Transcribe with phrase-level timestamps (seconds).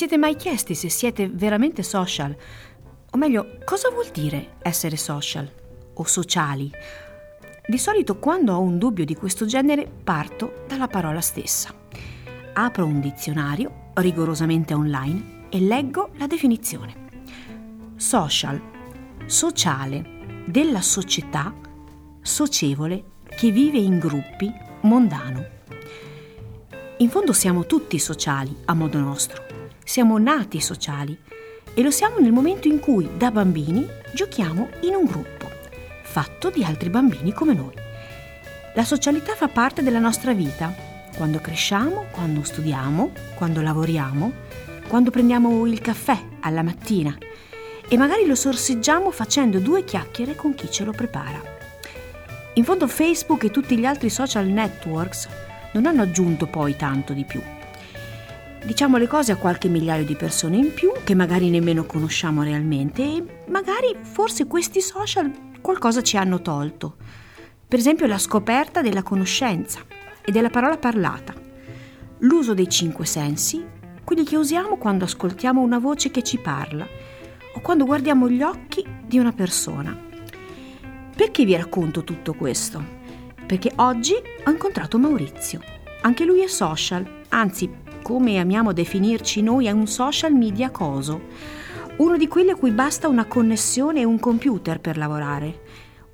[0.00, 2.34] Siete mai chiesti se siete veramente social?
[3.10, 5.46] O meglio, cosa vuol dire essere social
[5.92, 6.70] o sociali?
[7.66, 11.74] Di solito quando ho un dubbio di questo genere parto dalla parola stessa.
[12.54, 16.94] Apro un dizionario rigorosamente online e leggo la definizione.
[17.96, 18.58] Social,
[19.26, 21.54] sociale, della società,
[22.22, 23.04] socievole,
[23.36, 25.44] che vive in gruppi, mondano.
[26.96, 29.49] In fondo siamo tutti sociali a modo nostro.
[29.90, 31.18] Siamo nati sociali
[31.74, 35.50] e lo siamo nel momento in cui da bambini giochiamo in un gruppo,
[36.04, 37.74] fatto di altri bambini come noi.
[38.76, 40.72] La socialità fa parte della nostra vita,
[41.16, 44.32] quando cresciamo, quando studiamo, quando lavoriamo,
[44.86, 47.18] quando prendiamo il caffè alla mattina
[47.88, 51.42] e magari lo sorseggiamo facendo due chiacchiere con chi ce lo prepara.
[52.54, 55.26] In fondo Facebook e tutti gli altri social networks
[55.72, 57.42] non hanno aggiunto poi tanto di più.
[58.64, 63.02] Diciamo le cose a qualche migliaio di persone in più che magari nemmeno conosciamo realmente
[63.02, 65.32] e magari forse questi social
[65.62, 66.96] qualcosa ci hanno tolto.
[67.66, 69.80] Per esempio la scoperta della conoscenza
[70.22, 71.32] e della parola parlata,
[72.18, 73.64] l'uso dei cinque sensi,
[74.04, 76.86] quelli che usiamo quando ascoltiamo una voce che ci parla
[77.54, 79.96] o quando guardiamo gli occhi di una persona.
[81.16, 82.98] Perché vi racconto tutto questo?
[83.46, 85.60] Perché oggi ho incontrato Maurizio.
[86.02, 91.20] Anche lui è social, anzi come amiamo definirci noi, è un social media coso.
[91.98, 95.60] Uno di quelli a cui basta una connessione e un computer per lavorare.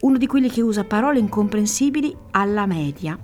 [0.01, 3.19] Uno di quelli che usa parole incomprensibili alla media.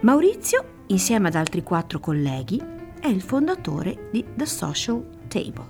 [0.00, 2.58] Maurizio, insieme ad altri quattro colleghi,
[2.98, 5.66] è il fondatore di The Social Table.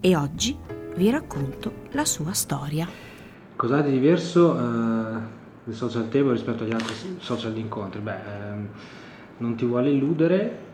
[0.00, 0.54] E oggi
[0.96, 2.86] vi racconto la sua storia.
[3.56, 5.18] Cos'ha di diverso eh,
[5.64, 8.00] il social table rispetto agli altri social incontri?
[8.00, 8.68] Beh, ehm,
[9.38, 10.70] non ti vuole illudere,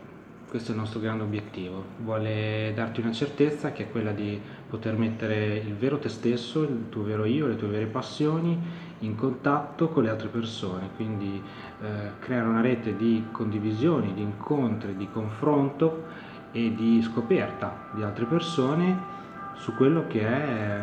[0.49, 4.97] questo è il nostro grande obiettivo, vuole darti una certezza che è quella di poter
[4.97, 8.57] mettere il vero te stesso, il tuo vero io, le tue vere passioni
[8.99, 11.39] in contatto con le altre persone, quindi
[11.81, 16.05] eh, creare una rete di condivisioni, di incontri, di confronto
[16.51, 19.17] e di scoperta di altre persone
[19.53, 20.81] su quello che è,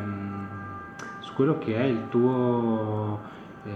[1.19, 3.21] su quello che è tuo,
[3.65, 3.71] eh,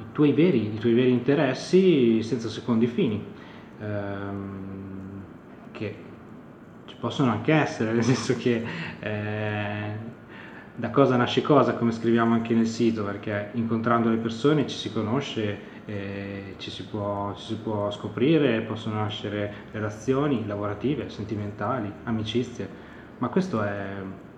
[0.00, 3.38] i, tuoi veri, i tuoi veri interessi senza secondi fini.
[3.78, 4.69] Um,
[5.80, 5.94] che
[6.84, 8.62] ci possono anche essere, nel senso che
[9.00, 10.08] eh,
[10.74, 14.92] da cosa nasce cosa, come scriviamo anche nel sito, perché incontrando le persone ci si
[14.92, 22.68] conosce, eh, ci, si può, ci si può scoprire, possono nascere relazioni lavorative, sentimentali, amicizie,
[23.18, 23.94] ma questo è,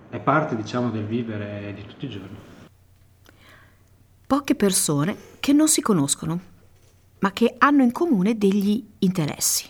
[0.09, 2.37] è parte diciamo del vivere di tutti i giorni.
[4.25, 6.39] Poche persone che non si conoscono,
[7.19, 9.69] ma che hanno in comune degli interessi.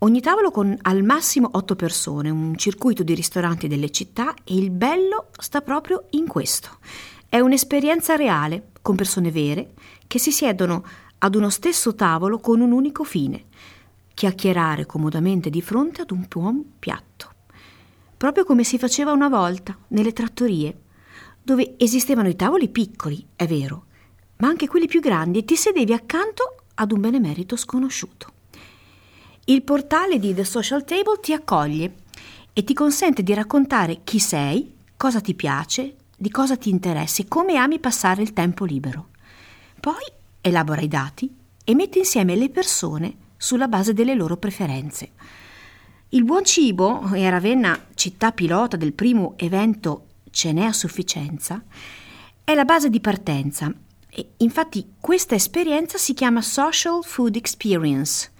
[0.00, 4.70] Ogni tavolo con al massimo otto persone, un circuito di ristoranti delle città e il
[4.70, 6.78] bello sta proprio in questo.
[7.28, 9.74] È un'esperienza reale, con persone vere,
[10.06, 10.84] che si siedono
[11.18, 13.46] ad uno stesso tavolo con un unico fine,
[14.14, 17.32] chiacchierare comodamente di fronte ad un buon piatto.
[18.16, 20.78] Proprio come si faceva una volta nelle trattorie,
[21.42, 23.86] dove esistevano i tavoli piccoli, è vero,
[24.36, 28.36] ma anche quelli più grandi e ti sedevi accanto ad un benemerito sconosciuto.
[29.50, 31.94] Il portale di The Social Table ti accoglie
[32.52, 37.28] e ti consente di raccontare chi sei, cosa ti piace, di cosa ti interessi e
[37.28, 39.08] come ami passare il tempo libero.
[39.80, 40.04] Poi
[40.42, 41.34] elabora i dati
[41.64, 45.12] e mette insieme le persone sulla base delle loro preferenze.
[46.10, 51.64] Il buon cibo e Ravenna, città pilota del primo evento ce n'è a sufficienza,
[52.44, 53.72] è la base di partenza.
[54.10, 58.32] E infatti questa esperienza si chiama Social Food Experience.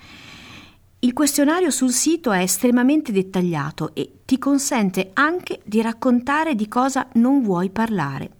[1.00, 7.06] Il questionario sul sito è estremamente dettagliato e ti consente anche di raccontare di cosa
[7.14, 8.30] non vuoi parlare.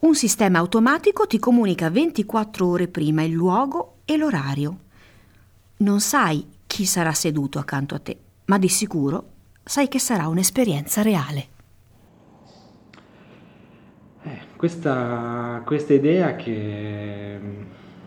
[0.00, 4.78] Un sistema automatico ti comunica 24 ore prima il luogo e l'orario.
[5.78, 9.30] Non sai chi sarà seduto accanto a te, ma di sicuro
[9.64, 11.48] sai che sarà un'esperienza reale.
[14.22, 17.40] Eh, questa, questa, idea che,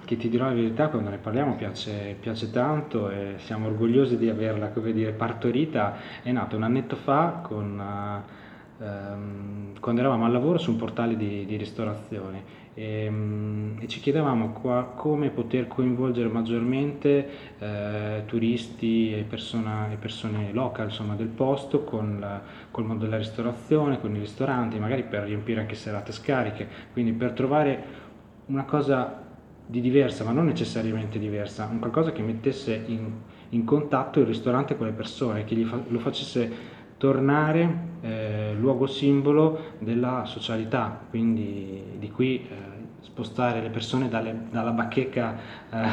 [0.06, 4.30] che, ti dirò la verità quando ne parliamo piace, piace tanto e siamo orgogliosi di
[4.30, 7.80] averla dire, partorita, è nata un annetto fa con...
[7.80, 8.42] Uh,
[8.84, 14.00] ehm, quando eravamo al lavoro su un portale di, di ristorazione e, ehm, e, ci
[14.00, 17.30] chiedevamo qua, come poter coinvolgere maggiormente
[17.60, 22.42] eh, turisti e, persona, e, persone local insomma, del posto con la,
[22.72, 27.32] col mondo della ristorazione, con i ristoranti, magari per riempire anche serate scariche, quindi per
[27.32, 28.02] trovare
[28.46, 29.23] una cosa
[29.66, 33.12] di diversa, ma non necessariamente diversa, un qualcosa che mettesse in,
[33.50, 39.76] in contatto il ristorante con le persone, che fa, lo facesse tornare eh, luogo simbolo
[39.80, 45.38] della socialità, quindi di qui eh, spostare le persone dalle, dalla bacheca
[45.70, 45.88] eh,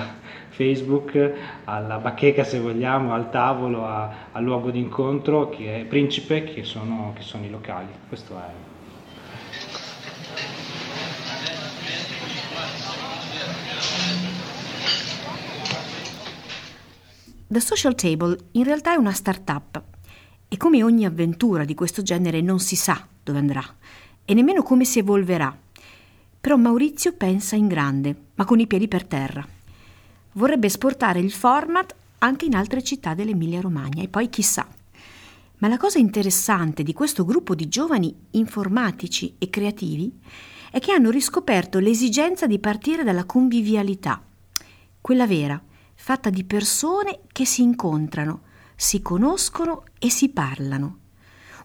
[0.49, 1.33] Facebook
[1.65, 6.65] alla bacheca se vogliamo, al tavolo, a, al luogo di incontro che è principe che
[6.65, 7.89] sono, che sono i locali.
[8.09, 9.70] Questo è.
[17.53, 19.83] The Social Table in realtà è una start-up
[20.47, 23.65] e come ogni avventura di questo genere non si sa dove andrà
[24.25, 25.59] e nemmeno come si evolverà.
[26.41, 29.45] Però Maurizio pensa in grande, ma con i piedi per terra.
[30.35, 34.65] Vorrebbe esportare il format anche in altre città dell'Emilia-Romagna e poi chissà.
[35.59, 40.21] Ma la cosa interessante di questo gruppo di giovani informatici e creativi
[40.71, 44.23] è che hanno riscoperto l'esigenza di partire dalla convivialità,
[45.01, 45.61] quella vera,
[46.03, 48.41] fatta di persone che si incontrano,
[48.75, 50.99] si conoscono e si parlano,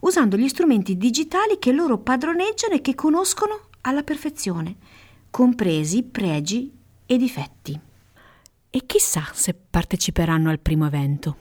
[0.01, 4.75] usando gli strumenti digitali che loro padroneggiano e che conoscono alla perfezione,
[5.29, 6.69] compresi pregi
[7.05, 7.79] e difetti.
[8.69, 11.37] E chissà se parteciperanno al primo evento.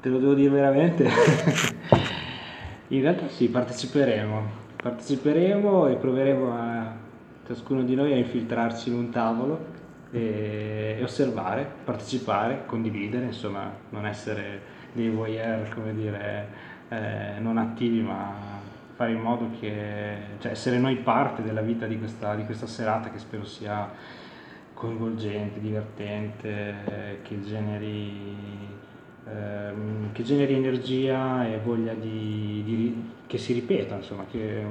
[0.00, 1.08] Te lo devo dire veramente?
[2.88, 4.62] In realtà sì, parteciperemo.
[4.82, 6.96] Parteciperemo e proveremo a
[7.46, 9.82] ciascuno di noi a infiltrarsi in un tavolo
[10.14, 16.48] e, osservare, partecipare, condividere, insomma non essere dei voyeur, come dire,
[16.88, 18.32] eh, non attivi ma
[18.94, 23.10] fare in modo che, cioè essere noi parte della vita di questa, di questa serata
[23.10, 23.90] che spero sia
[24.72, 28.36] coinvolgente, divertente, che generi,
[29.26, 34.64] ehm, che generi energia e voglia di, di, che si ripeta, insomma, che,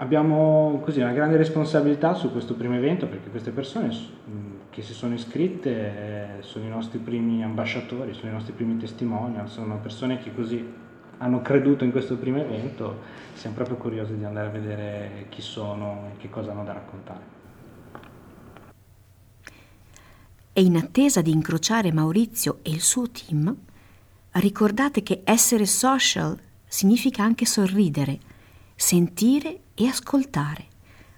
[0.00, 3.94] abbiamo così, una grande responsabilità su questo primo evento perché queste persone
[4.70, 9.48] che si sono iscritte eh, sono i nostri primi ambasciatori, sono i nostri primi testimonial,
[9.48, 10.88] sono persone che così
[11.18, 13.00] hanno creduto in questo primo evento,
[13.34, 17.38] siamo proprio curiosi di andare a vedere chi sono e che cosa hanno da raccontare.
[20.52, 23.54] E in attesa di incrociare Maurizio e il suo team,
[24.32, 28.18] ricordate che essere social significa anche sorridere,
[28.74, 30.66] sentire e ascoltare,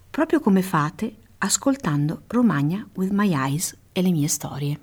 [0.09, 4.81] proprio come fate ascoltando Romagna with My Eyes e le mie storie.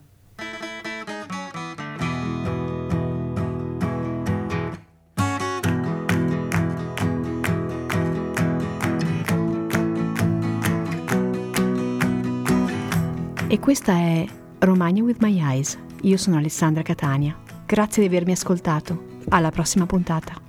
[13.48, 14.25] E questa è
[14.59, 15.77] Romagna with My Eyes.
[16.01, 17.33] Io sono Alessandra Catania.
[17.65, 19.19] Grazie di avermi ascoltato.
[19.29, 20.48] Alla prossima puntata.